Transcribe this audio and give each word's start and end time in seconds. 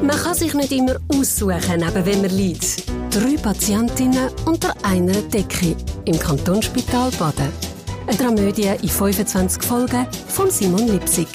Man 0.00 0.16
kann 0.16 0.34
sich 0.34 0.54
nicht 0.54 0.70
immer 0.70 0.96
aussuchen, 1.08 1.80
neben 1.80 2.06
wem 2.06 2.22
man 2.22 2.30
liegt. 2.30 2.86
Drei 3.10 3.36
Patientinnen 3.36 4.30
unter 4.44 4.72
einer 4.84 5.20
Decke 5.22 5.76
im 6.04 6.16
Kantonsspital 6.16 7.10
Baden. 7.18 7.52
Eine 8.06 8.16
Dramödie 8.16 8.74
in 8.80 8.88
25 8.88 9.60
Folgen 9.60 10.06
von 10.28 10.50
Simon 10.50 10.86
Lipsig. 10.86 11.26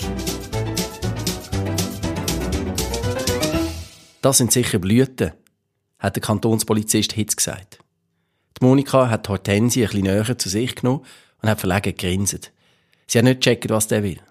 Das 4.21 4.37
sind 4.37 4.53
sicher 4.53 4.79
Blüten, 4.79 5.33
hat 5.99 6.15
der 6.15 6.23
Kantonspolizist 6.23 7.11
Hitz 7.11 7.35
gesagt. 7.35 7.79
Die 8.57 8.65
Monika 8.65 9.09
hat 9.09 9.27
Hortensie 9.27 9.83
ein 9.83 9.89
bisschen 9.89 10.03
näher 10.03 10.37
zu 10.37 10.47
sich 10.47 10.75
genommen 10.75 11.03
und 11.41 11.49
hat 11.49 11.59
verlegen 11.59 11.95
gegrinset. 11.97 12.53
Sie 13.07 13.17
hat 13.17 13.25
nicht 13.25 13.41
gecheckt, 13.41 13.69
was 13.69 13.89
der 13.89 14.03
will. 14.03 14.21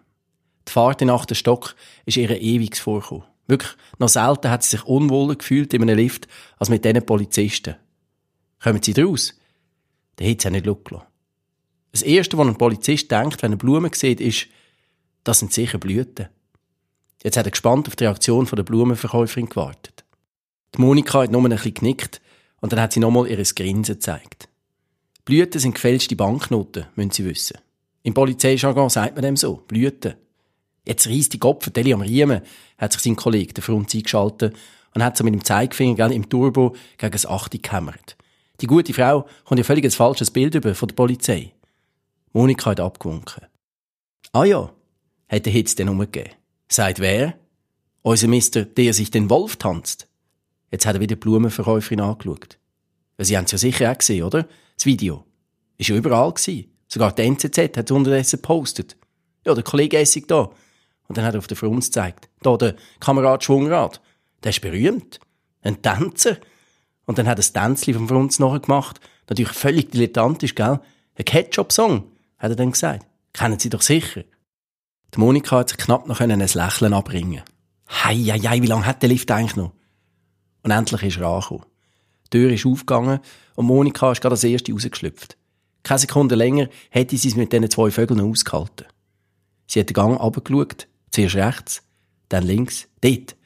Die 0.66 0.72
Fahrt 0.72 1.02
in 1.02 1.08
den 1.08 1.14
achten 1.14 1.34
Stock 1.34 1.74
ist 2.06 2.16
ihr 2.16 2.30
ewiges 2.30 2.80
vorgekommen. 2.80 3.24
Wirklich, 3.46 3.72
noch 3.98 4.08
selten 4.08 4.50
hat 4.50 4.62
sie 4.62 4.70
sich 4.70 4.84
unwohler 4.84 5.36
gefühlt 5.36 5.74
in 5.74 5.82
einem 5.82 5.96
Lift 5.96 6.28
als 6.58 6.68
mit 6.68 6.84
diesen 6.84 7.04
Polizisten. 7.04 7.76
Kommen 8.62 8.82
sie? 8.82 8.94
Der 8.94 10.26
Hitz 10.26 10.44
hat 10.44 10.52
nicht 10.52 10.64
gelassen. 10.64 11.06
Das 11.90 12.02
Erste, 12.02 12.38
was 12.38 12.46
ein 12.46 12.56
Polizist 12.56 13.10
denkt, 13.10 13.42
wenn 13.42 13.52
er 13.52 13.58
Blumen 13.58 13.92
sieht, 13.92 14.20
ist, 14.20 14.46
das 15.24 15.40
sind 15.40 15.52
sicher 15.52 15.78
Blüten. 15.78 16.28
Jetzt 17.22 17.36
hat 17.36 17.46
er 17.46 17.50
gespannt 17.50 17.86
auf 17.86 17.96
die 17.96 18.04
Reaktion 18.04 18.46
der 18.46 18.62
Blumenverkäuferin 18.62 19.48
gewartet. 19.48 20.04
Die 20.74 20.80
Monika 20.80 21.22
hat 21.22 21.30
nur 21.30 21.42
ein 21.42 21.50
bisschen 21.50 21.74
genickt 21.74 22.20
und 22.60 22.72
dann 22.72 22.80
hat 22.80 22.92
sie 22.92 23.00
nochmal 23.00 23.28
ihr 23.28 23.36
Grinsen 23.36 23.96
gezeigt. 23.96 24.48
Blüten 25.24 25.60
sind 25.60 25.74
gefälschte 25.74 26.16
Banknoten, 26.16 26.86
müssen 26.96 27.10
Sie 27.10 27.24
wissen. 27.24 27.58
Im 28.02 28.14
Polizeijargon 28.14 28.90
sagt 28.90 29.14
man 29.14 29.22
dem 29.22 29.36
so, 29.36 29.56
Blüten. 29.68 30.14
Jetzt 30.84 31.06
reißt 31.06 31.32
die 31.32 31.38
Kopfvertelle 31.38 31.94
am 31.94 32.00
Riemen, 32.00 32.42
hat 32.78 32.92
sich 32.92 33.02
sein 33.02 33.16
Kollege, 33.16 33.54
der 33.54 33.62
Front 33.62 33.94
eingeschaltet 33.94 34.54
und 34.94 35.04
hat 35.04 35.16
so 35.16 35.24
mit 35.24 35.34
dem 35.34 35.44
Zeigefinger 35.44 35.94
gell, 35.94 36.12
im 36.12 36.28
Turbo 36.28 36.74
gegen 36.98 37.12
das 37.12 37.26
Achte 37.26 37.58
gehämmert. 37.58 38.16
Die 38.60 38.66
gute 38.66 38.92
Frau 38.92 39.26
kommt 39.44 39.58
ja 39.58 39.64
völlig 39.64 39.84
ein 39.84 39.90
falsches 39.90 40.30
Bild 40.30 40.54
über 40.54 40.74
von 40.74 40.88
der 40.88 40.94
Polizei. 40.94 41.52
Monika 42.32 42.70
hat 42.70 42.80
abgewunken. 42.80 43.46
Ah 44.32 44.44
ja, 44.44 44.72
hat 45.28 45.46
der 45.46 45.52
Hitz 45.52 45.74
den 45.74 45.88
umgegeben. 45.88 46.30
Sagt 46.68 47.00
wer? 47.00 47.34
Unser 48.02 48.28
Mister, 48.28 48.64
der 48.64 48.94
sich 48.94 49.10
den 49.10 49.30
Wolf 49.30 49.56
tanzt. 49.56 50.08
Jetzt 50.70 50.86
hat 50.86 50.96
er 50.96 51.00
wieder 51.00 51.14
die 51.14 51.20
Blumenverkäuferin 51.20 52.00
angeschaut. 52.00 52.58
Sie 53.18 53.36
haben 53.36 53.44
es 53.44 53.52
ja 53.52 53.58
sicher 53.58 53.92
auch 53.92 53.98
gesehen, 53.98 54.24
oder? 54.24 54.48
Das 54.74 54.86
Video. 54.86 55.24
Ist 55.78 55.90
ja 55.90 55.96
überall 55.96 56.32
gewesen. 56.32 56.72
Sogar 56.88 57.14
die 57.14 57.22
NZZ 57.22 57.76
hat 57.76 57.90
es 57.90 57.90
unterdessen 57.90 58.40
gepostet. 58.40 58.96
Ja, 59.46 59.54
der 59.54 59.62
Kollege 59.62 59.98
Essig 59.98 60.26
da. 60.28 60.50
Und 61.08 61.18
dann 61.18 61.24
hat 61.24 61.34
er 61.34 61.38
auf 61.38 61.46
den 61.46 61.56
Frunz 61.56 61.86
gezeigt. 61.86 62.28
Da 62.42 62.56
der 62.56 62.76
Kamerad 63.00 63.44
Schwungrad. 63.44 64.00
Der 64.42 64.50
ist 64.50 64.60
berühmt. 64.60 65.20
Ein 65.62 65.82
Tänzer. 65.82 66.36
Und 67.06 67.18
dann 67.18 67.26
hat 67.26 67.34
er 67.34 67.36
das 67.36 67.52
Tänzli 67.52 67.94
vom 67.94 68.08
Frunz 68.08 68.38
nachher 68.38 68.60
gemacht. 68.60 69.00
Natürlich 69.28 69.52
völlig 69.52 69.90
dilettantisch, 69.90 70.54
gell? 70.54 70.80
Ein 71.14 71.24
Ketchup-Song, 71.24 72.04
hat 72.38 72.50
er 72.50 72.56
dann 72.56 72.72
gesagt. 72.72 73.06
Kennen 73.32 73.58
Sie 73.58 73.70
doch 73.70 73.82
sicher. 73.82 74.24
Die 75.14 75.20
Monika 75.20 75.58
hat 75.58 75.70
sich 75.70 75.78
knapp 75.78 76.06
noch 76.06 76.20
ein 76.20 76.30
Lächeln 76.30 76.94
abbringen 76.94 77.42
Hei, 77.88 78.16
hei, 78.16 78.38
hei, 78.38 78.62
wie 78.62 78.66
lange 78.66 78.86
hat 78.86 79.02
der 79.02 79.10
Lift 79.10 79.30
eigentlich 79.30 79.56
noch? 79.56 79.72
Und 80.62 80.70
endlich 80.70 81.02
ist 81.02 81.18
er 81.18 81.26
angekommen. 81.28 81.66
Die 82.26 82.30
Tür 82.30 82.50
ist 82.50 82.64
aufgegangen 82.64 83.20
und 83.54 83.66
Monika 83.66 84.12
ist 84.12 84.22
gerade 84.22 84.32
als 84.32 84.44
erste 84.44 84.72
rausgeschlüpft. 84.72 85.36
Keine 85.82 85.98
Sekunde 85.98 86.34
länger 86.34 86.68
hätte 86.90 87.16
sie 87.18 87.28
es 87.28 87.36
mit 87.36 87.52
diesen 87.52 87.70
zwei 87.70 87.90
Vögeln 87.90 88.20
ausgehalten. 88.20 88.86
Sie 89.66 89.80
hat 89.80 89.90
den 89.90 89.94
Gang 89.94 90.18
runtergeschaut, 90.18 90.88
zuerst 91.12 91.36
rechts, 91.36 91.82
dann 92.28 92.44
links, 92.44 92.88
dort. 93.00 93.36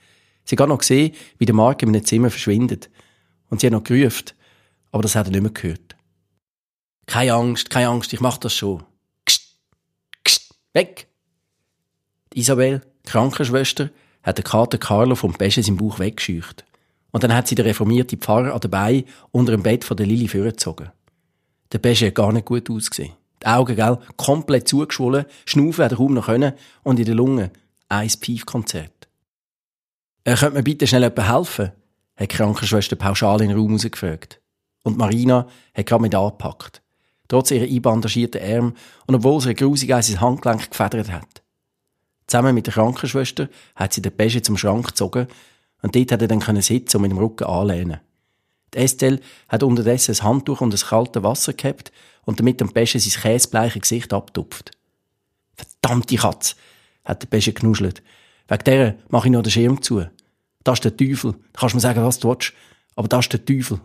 Sie 0.44 0.56
hat 0.56 0.68
noch 0.68 0.78
gesehen, 0.78 1.14
wie 1.38 1.44
der 1.44 1.54
Mark 1.54 1.82
in 1.82 1.90
einem 1.90 2.04
Zimmer 2.04 2.30
verschwindet. 2.30 2.88
Und 3.50 3.60
sie 3.60 3.66
hat 3.66 3.72
noch 3.72 3.84
gerufen, 3.84 4.30
aber 4.92 5.02
das 5.02 5.14
hat 5.14 5.26
er 5.26 5.32
nicht 5.32 5.42
mehr 5.42 5.52
gehört. 5.52 5.96
Keine 7.06 7.34
Angst, 7.34 7.70
keine 7.70 7.88
Angst, 7.88 8.12
ich 8.12 8.20
mach 8.20 8.38
das 8.38 8.54
schon. 8.54 8.84
Kst, 9.24 9.58
kst, 10.24 10.54
weg! 10.72 11.08
Die 12.32 12.40
Isabel, 12.40 12.82
die 13.04 13.10
Krankenschwester, 13.10 13.90
hat 14.22 14.38
den 14.38 14.44
Kater 14.44 14.78
Carlo 14.78 15.14
vom 15.14 15.34
Pesche 15.34 15.60
im 15.60 15.76
Bauch 15.76 15.98
weggescheucht. 15.98 16.64
Und 17.12 17.22
dann 17.22 17.34
hat 17.34 17.46
sie 17.46 17.54
den 17.54 17.66
reformierten 17.66 18.18
Pfarrer 18.18 18.52
an 18.52 18.60
dabei 18.60 19.04
unter 19.30 19.52
dem 19.52 19.62
Bett 19.62 19.84
von 19.84 19.96
der 19.96 20.06
Lilly 20.06 20.28
vorgezogen. 20.28 20.90
Der 21.72 21.78
Pesche 21.78 22.08
hat 22.08 22.14
gar 22.16 22.32
nicht 22.32 22.46
gut 22.46 22.68
ausgesehen. 22.68 23.14
Die 23.46 23.50
Augen, 23.50 23.76
gell, 23.76 23.98
komplett 24.16 24.66
zugeschwollen, 24.66 25.24
schnaufen 25.44 25.82
er 25.82 25.96
kaum 25.96 26.14
noch 26.14 26.26
können 26.26 26.54
und 26.82 26.98
in 26.98 27.04
der 27.04 27.14
Lunge 27.14 27.52
ein 27.88 28.10
Piefkonzert. 28.20 29.06
Äh, 30.24 30.34
könnte 30.34 30.56
mir 30.56 30.64
bitte 30.64 30.86
schnell 30.88 31.04
jemand 31.04 31.28
helfen? 31.28 31.70
hat 32.16 32.32
die 32.32 32.36
Krankenschwester 32.36 32.96
pauschal 32.96 33.42
in 33.42 33.50
den 33.50 33.58
Raum 33.58 33.72
rausgefragt. 33.72 34.40
Und 34.82 34.98
Marina 34.98 35.46
hat 35.74 35.86
gerade 35.86 36.02
mit 36.02 36.14
angepackt. 36.14 36.82
Trotz 37.28 37.52
ihrer 37.52 37.66
einbandagierten 37.66 38.42
Arme 38.42 38.72
und 39.06 39.14
obwohl 39.14 39.40
sie 39.40 39.54
grusig 39.54 39.94
ein 39.94 40.20
Handgelenk 40.20 40.70
gefedert 40.70 41.12
hat. 41.12 41.42
Zusammen 42.26 42.54
mit 42.54 42.66
der 42.66 42.74
Krankenschwester 42.74 43.48
hat 43.76 43.92
sie 43.92 44.02
den 44.02 44.16
Pesche 44.16 44.42
zum 44.42 44.56
Schrank 44.56 44.88
gezogen 44.88 45.28
und 45.82 45.94
dort 45.94 46.10
hat 46.10 46.22
er 46.22 46.28
dann 46.28 46.62
sitzen 46.62 46.96
und 46.96 47.02
mit 47.02 47.12
dem 47.12 47.18
Rücken 47.18 47.44
anlehnen. 47.44 48.00
Estelle 48.76 49.20
hat 49.48 49.62
unterdessen 49.62 50.14
ein 50.14 50.22
Handtuch 50.22 50.60
und 50.60 50.72
das 50.72 50.86
kalte 50.86 51.22
Wasser 51.22 51.52
gehabt 51.52 51.92
und 52.24 52.38
damit 52.38 52.60
dem 52.60 52.72
Pesche 52.72 52.98
sein 53.00 53.22
käsebleiche 53.22 53.80
Gesicht 53.80 54.12
abtupft. 54.12 54.72
Verdammte 55.56 56.16
Katze, 56.16 56.56
hat 57.04 57.22
der 57.22 57.28
Pesche 57.28 57.52
genuschelt. 57.52 58.02
Wegen 58.48 58.64
der 58.64 58.96
mache 59.08 59.28
ich 59.28 59.32
noch 59.32 59.42
den 59.42 59.50
Schirm 59.50 59.82
zu. 59.82 60.04
Das 60.64 60.78
ist 60.78 60.84
der 60.84 60.96
Teufel. 60.96 61.32
Da 61.52 61.60
kannst 61.60 61.74
mir 61.74 61.80
sagen, 61.80 62.04
was 62.04 62.18
du 62.18 62.28
willst. 62.28 62.52
Aber 62.96 63.08
das 63.08 63.26
ist 63.26 63.32
der 63.32 63.44
Teufel. 63.44 63.80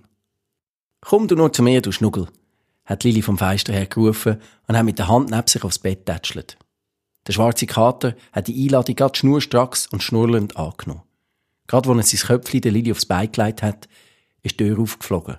Komm 1.01 1.27
du 1.27 1.35
nur 1.35 1.51
zu 1.51 1.63
mir, 1.63 1.81
du 1.81 1.91
Schnuggel, 1.91 2.27
hat 2.85 3.03
Lili 3.03 3.21
vom 3.21 3.37
Feister 3.37 3.73
her 3.73 3.87
gerufen 3.87 4.37
und 4.67 4.77
hat 4.77 4.85
mit 4.85 4.99
der 4.99 5.07
Hand 5.07 5.31
neben 5.31 5.47
sich 5.47 5.63
aufs 5.63 5.79
Bett 5.79 6.05
tätschelt. 6.05 6.57
Der 7.27 7.33
schwarze 7.33 7.65
Kater 7.65 8.15
hat 8.31 8.47
die 8.47 8.63
Einladung 8.63 8.95
gerade 8.95 9.17
schnurstracks 9.17 9.87
und 9.87 10.03
schnurrend 10.03 10.57
angenommen. 10.57 11.03
Gerade 11.67 11.89
als 11.89 12.13
er 12.13 12.17
sein 12.17 12.27
Köpfchen 12.27 12.61
der 12.61 12.71
Lili 12.71 12.91
aufs 12.91 13.05
Bein 13.05 13.31
gelegt 13.31 13.61
hat, 13.63 13.87
ist 14.43 14.59
die 14.59 14.65
Tür 14.65 14.79
aufgeflogen. 14.79 15.37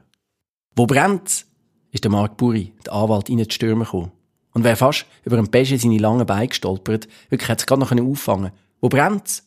Wo 0.74 0.86
brennt's? 0.86 1.46
ist 1.90 2.04
der 2.04 2.10
Mark 2.10 2.38
Buri, 2.38 2.72
der 2.86 2.94
Anwalt, 2.94 3.28
in 3.28 3.36
die 3.36 3.50
Stürme 3.50 3.84
gekommen. 3.84 4.12
Und 4.52 4.64
wer 4.64 4.76
fast 4.76 5.06
über 5.24 5.38
ein 5.38 5.50
Pesche 5.50 5.78
seine 5.78 5.98
langen 5.98 6.26
Beine 6.26 6.48
gestolpert, 6.48 7.06
wirklich 7.28 7.48
hat 7.48 7.60
es 7.60 7.66
gerade 7.66 7.80
noch 7.80 7.92
auffangen 7.92 8.52
Wo 8.80 8.88
brennt's? 8.88 9.46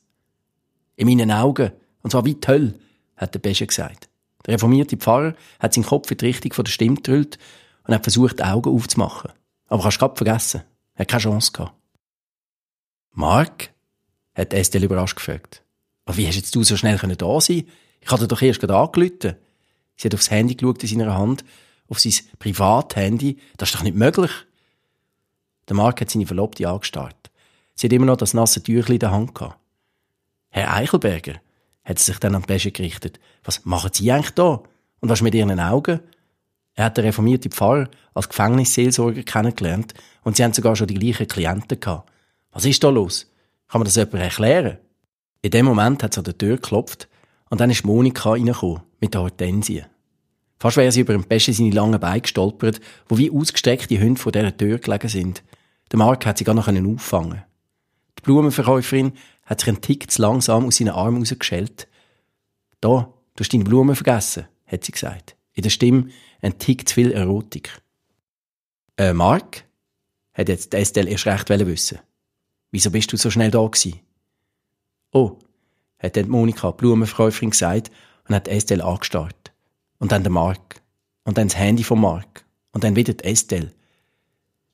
In 0.95 1.07
meinen 1.07 1.31
Augen. 1.31 1.71
Und 2.01 2.11
zwar 2.11 2.25
wie 2.25 2.35
die 2.35 2.47
Hölle, 2.47 2.75
hat 3.17 3.33
der 3.33 3.39
Pesche 3.39 3.66
gesagt. 3.66 4.09
Der 4.45 4.53
reformierte 4.53 4.97
Pfarrer 4.97 5.33
hat 5.59 5.73
seinen 5.73 5.85
Kopf 5.85 6.11
in 6.11 6.17
die 6.17 6.25
Richtung 6.25 6.51
der 6.63 6.72
Stimme 6.72 6.95
gedrückt 6.95 7.39
und 7.87 7.93
hat 7.93 8.03
versucht, 8.03 8.39
die 8.39 8.43
Augen 8.43 8.73
aufzumachen. 8.73 9.31
Aber 9.67 9.83
kannst 9.83 10.01
du 10.01 10.16
vergessen. 10.16 10.61
Er 10.93 11.01
hat 11.01 11.07
keine 11.07 11.22
Chance 11.22 11.51
gehabt. 11.51 11.73
Mark? 13.11 13.72
hat 14.35 14.53
Estelle 14.53 14.85
überrascht 14.85 15.16
gefragt. 15.16 15.63
Aber 16.05 16.17
wie 16.17 16.27
hast 16.27 16.35
jetzt 16.35 16.53
du 16.53 16.63
so 16.63 16.77
schnell 16.77 16.97
da 16.97 17.41
sein 17.41 17.63
Ich 18.01 18.11
hatte 18.11 18.27
doch 18.27 18.41
erst 18.41 18.59
gerade 18.59 18.75
angerufen. 18.75 19.35
Sie 19.95 20.07
hat 20.07 20.13
aufs 20.13 20.31
Handy 20.31 20.56
geschaut 20.56 20.83
in 20.83 20.89
seiner 20.89 21.17
Hand, 21.17 21.45
auf 21.88 22.00
sein 22.00 22.13
Privathandy. 22.39 23.38
Das 23.57 23.69
ist 23.69 23.75
doch 23.75 23.83
nicht 23.83 23.95
möglich. 23.95 24.31
Der 25.67 25.75
Mark 25.75 26.01
hat 26.01 26.09
seine 26.09 26.28
Verlobte 26.28 26.67
angestarrt. 26.67 27.31
Sie 27.75 27.88
hat 27.88 27.94
immer 27.94 28.05
noch 28.05 28.17
das 28.17 28.34
nasse 28.34 28.61
Tüchlein 28.61 28.95
in 28.95 29.00
der 29.00 29.11
Hand 29.11 29.35
gehabt. 29.35 29.57
Herr 30.50 30.73
Eichelberger, 30.73 31.35
hat 31.84 32.00
sie 32.00 32.05
sich 32.05 32.19
dann 32.19 32.35
an 32.35 32.41
die 32.41 32.47
Bläsche 32.47 32.72
gerichtet. 32.72 33.19
Was 33.44 33.66
machen 33.66 33.91
Sie 33.94 34.11
eigentlich 34.11 34.31
da? 34.31 34.63
Und 35.00 35.09
was 35.09 35.22
mit 35.22 35.35
Ihren 35.35 35.59
Augen? 35.59 36.00
Er 36.73 36.85
hat 36.85 36.97
den 36.97 37.05
reformierten 37.05 37.51
Pfarrer 37.51 37.89
als 38.13 38.29
Gefängnisseelsorger 38.29 39.23
kennengelernt 39.23 39.94
und 40.23 40.35
sie 40.35 40.44
haben 40.44 40.53
sogar 40.53 40.75
schon 40.75 40.88
die 40.88 40.95
gleichen 40.95 41.28
Klienten 41.28 41.79
gehabt. 41.79 42.11
Was 42.51 42.66
ist 42.66 42.84
da 42.84 42.89
los? 42.89 43.31
Kann 43.67 43.79
man 43.79 43.85
das 43.85 43.95
jemand 43.95 44.16
erklären? 44.16 44.78
In 45.41 45.51
dem 45.51 45.66
Moment 45.66 46.03
hat 46.03 46.11
es 46.11 46.17
an 46.17 46.25
der 46.25 46.38
Tür 46.38 46.55
geklopft 46.55 47.08
und 47.49 47.61
dann 47.61 47.69
ist 47.69 47.85
Monika 47.85 48.31
reingekommen 48.31 48.81
mit 48.99 49.14
der 49.14 49.22
Hortensie. 49.22 49.85
Fast 50.66 50.78
wäre 50.78 50.91
sie 50.91 51.02
über 51.02 51.14
den 51.14 51.23
Pesche 51.23 51.53
seine 51.53 51.70
langen 51.70 52.00
Beine 52.00 52.22
gestolpert, 52.22 52.82
wo 53.08 53.20
wie 53.20 53.29
ausgestreckte 53.29 54.02
Hunde 54.02 54.20
vor 54.20 54.32
dieser 54.32 54.58
Tür 54.58 54.79
gelegen 54.79 55.09
sind. 55.09 55.44
Der 55.91 56.00
Mark 56.00 56.26
hat 56.26 56.40
sie 56.40 56.44
gar 56.44 56.56
noch 56.56 56.67
auffangen 56.67 57.44
Die 58.17 58.23
Blumenverkäuferin 58.23 59.14
hat 59.46 59.59
sich 59.59 59.70
einen 59.70 59.82
Tick 59.82 60.09
zu 60.09 60.23
langsam 60.23 60.66
aus 60.66 60.78
seinen 60.78 60.90
Armen 60.90 61.20
rausgeschält. 61.20 61.88
Da, 62.82 63.14
du 63.35 63.40
hast 63.40 63.53
deine 63.53 63.64
Blumen 63.64 63.96
vergessen, 63.96 64.47
hat 64.66 64.84
sie 64.84 64.91
gesagt. 64.91 65.35
In 65.53 65.62
der 65.62 65.70
Stimme 65.70 66.08
ein 66.41 66.58
Tick 66.58 66.90
zu 66.90 66.96
viel 66.96 67.12
Erotik. 67.12 67.70
Äh, 68.97 69.14
Mark? 69.14 69.66
Hat 70.34 70.50
jetzt 70.50 70.73
Estelle 70.73 71.12
erst 71.12 71.28
recht 71.28 71.47
wissen. 71.47 72.00
Wieso 72.72 72.90
bist 72.90 73.14
du 73.14 73.17
so 73.17 73.29
schnell 73.29 73.52
da 73.52 73.64
gewesen? 73.64 74.00
Oh, 75.12 75.38
hat 76.00 76.17
dann 76.17 76.28
Monika, 76.28 76.72
die 76.72 76.78
Blumenverkäuferin, 76.78 77.52
gesagt 77.52 77.91
und 78.28 78.34
hat 78.34 78.47
Estelle 78.47 78.84
angestarrt. 78.84 79.44
Und 79.99 80.11
dann 80.11 80.23
der 80.23 80.31
Mark. 80.31 80.81
Und 81.23 81.37
dann 81.37 81.47
das 81.47 81.57
Handy 81.57 81.83
von 81.83 81.99
Mark. 81.99 82.45
Und 82.71 82.83
dann 82.83 82.95
wieder 82.95 83.13
die 83.13 83.23
Estelle. 83.23 83.71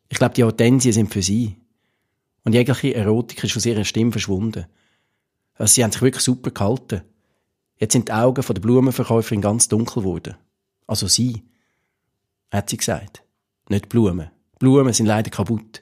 Ich 0.09 0.17
glaube, 0.17 0.33
die 0.33 0.43
Hortensien 0.43 0.93
sind 0.93 1.13
für 1.13 1.21
sie. 1.21 1.55
Und 2.43 2.53
jegliche 2.53 2.95
Erotik 2.95 3.43
ist 3.43 3.55
aus 3.55 3.65
ihrer 3.65 3.85
Stimme 3.85 4.11
verschwunden. 4.11 4.65
Also 5.55 5.73
sie 5.73 5.83
haben 5.83 5.91
sich 5.91 6.01
wirklich 6.01 6.23
super 6.23 6.51
gehalten. 6.51 7.01
Jetzt 7.77 7.93
sind 7.93 8.09
die 8.09 8.13
Augen 8.13 8.43
von 8.43 8.53
der 8.53 8.61
Blumenverkäuferin 8.61 9.41
ganz 9.41 9.67
dunkel 9.67 10.03
geworden. 10.03 10.35
Also 10.87 11.07
sie, 11.07 11.43
hat 12.51 12.69
sie 12.69 12.77
gesagt. 12.77 13.23
Nicht 13.69 13.89
Blumen. 13.89 14.29
Blumen 14.59 14.93
sind 14.93 15.05
leider 15.05 15.31
kaputt. 15.31 15.81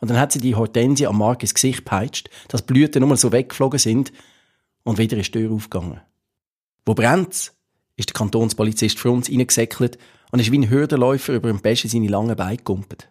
Und 0.00 0.10
dann 0.10 0.18
hat 0.18 0.32
sie 0.32 0.40
die 0.40 0.54
Hortensie 0.54 1.06
am 1.06 1.18
Markt 1.18 1.42
ins 1.42 1.54
Gesicht 1.54 1.84
peitscht, 1.84 2.28
dass 2.48 2.66
die 2.66 2.72
Blüten 2.72 3.06
nur 3.06 3.16
so 3.16 3.32
weggeflogen 3.32 3.78
sind 3.78 4.12
und 4.82 4.98
wieder 4.98 5.16
ist 5.16 5.34
die 5.34 5.38
Tür 5.38 5.52
aufgegangen. 5.52 6.00
Wo 6.84 6.94
brennt's? 6.94 7.54
Ist 8.02 8.10
der 8.10 8.14
Kantonspolizist 8.14 8.98
für 8.98 9.10
uns 9.10 9.30
reingesäckelt 9.30 9.98
und 10.30 10.40
ist 10.40 10.52
wie 10.52 10.58
ein 10.58 10.70
Hürdenläufer 10.70 11.34
über 11.34 11.48
dem 11.48 11.60
Besten 11.60 11.88
seine 11.88 12.08
langen 12.08 12.36
Beine 12.36 12.56
gekumpelt. 12.56 13.08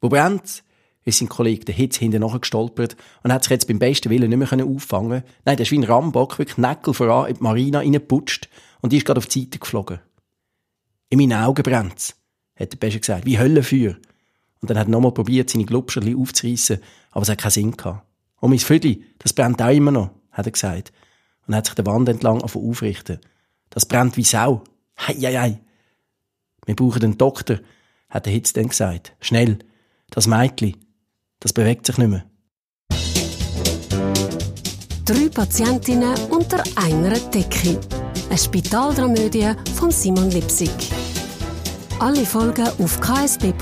Wo 0.00 0.08
brennt's? 0.08 0.62
ist 1.04 1.18
sein 1.18 1.28
Kollege 1.28 1.64
der 1.64 1.74
Hitz 1.74 1.96
hinten 1.96 2.24
gestolpert 2.40 2.96
und 3.24 3.32
hat 3.32 3.42
sich 3.42 3.50
jetzt 3.50 3.66
beim 3.66 3.80
besten 3.80 4.08
Willen 4.08 4.30
nicht 4.30 4.52
mehr 4.52 4.64
auffangen 4.64 5.24
Nein, 5.44 5.56
der 5.56 5.60
ist 5.60 5.72
wie 5.72 5.78
ein 5.78 5.84
Rambock, 5.84 6.38
wirklich 6.38 6.58
Näckel 6.58 6.94
voran 6.94 7.28
in 7.28 7.34
die 7.34 7.42
Marina 7.42 7.80
reingeputscht 7.80 8.48
und 8.80 8.92
die 8.92 8.98
ist 8.98 9.06
gerade 9.06 9.18
auf 9.18 9.26
die 9.26 9.40
Seite 9.40 9.58
geflogen. 9.58 9.98
In 11.08 11.18
meinen 11.18 11.32
Augen 11.32 11.62
brennt's, 11.64 12.14
hat 12.54 12.72
der 12.72 12.78
Beste 12.78 13.00
gesagt, 13.00 13.26
wie 13.26 13.38
Höllenfeuer. 13.38 13.96
Und 14.60 14.70
dann 14.70 14.78
hat 14.78 14.86
er 14.86 14.90
nochmal 14.90 15.12
probiert, 15.12 15.50
seine 15.50 15.64
Glubscherli 15.64 16.14
aufzureissen, 16.14 16.78
aber 17.10 17.22
es 17.22 17.28
hat 17.28 17.38
keinen 17.38 17.50
Sinn 17.50 17.76
gehabt. 17.76 18.06
Und 18.38 18.50
mein 18.50 18.60
Vögel, 18.60 19.02
das 19.18 19.32
brennt 19.32 19.60
auch 19.60 19.74
immer 19.74 19.90
noch, 19.90 20.10
hat 20.30 20.46
er 20.46 20.52
gesagt. 20.52 20.92
Und 21.48 21.56
hat 21.56 21.66
sich 21.66 21.74
der 21.74 21.86
Wand 21.86 22.08
entlang 22.08 22.40
aufrichten. 22.42 23.18
Das 23.72 23.86
brennt 23.86 24.16
wie 24.16 24.22
Sau. 24.24 24.62
Hei, 24.98 25.14
hei, 25.14 25.38
hei. 25.38 25.60
Wir 26.66 26.76
brauchen 26.76 27.02
einen 27.02 27.18
Doktor, 27.18 27.58
hat 28.08 28.26
der 28.26 28.32
Hitz 28.32 28.52
dann 28.52 28.68
gesagt. 28.68 29.14
Schnell. 29.20 29.58
Das 30.10 30.26
Mädchen, 30.26 30.76
das 31.40 31.52
bewegt 31.54 31.86
sich 31.86 31.96
nicht 31.98 32.08
mehr. 32.08 32.24
Drei 35.04 35.28
Patientinnen 35.28 36.14
unter 36.30 36.62
einer 36.76 37.18
Decke. 37.30 37.80
Eine 38.28 38.38
Spitaldramödie 38.38 39.52
von 39.74 39.90
Simon 39.90 40.30
Lipsig. 40.30 40.70
Alle 41.98 42.24
Folgen 42.26 42.68
auf 42.78 43.00
ksb.ch-lipsig. 43.00 43.52